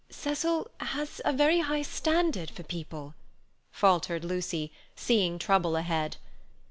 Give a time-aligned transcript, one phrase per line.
[0.09, 3.13] "Cecil has a very high standard for people,"
[3.71, 6.17] faltered Lucy, seeing trouble ahead.